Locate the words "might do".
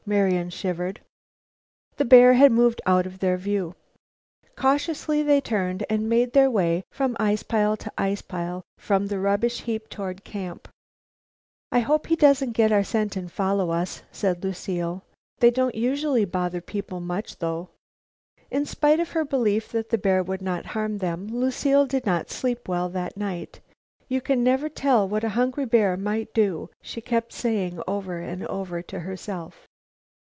25.95-26.69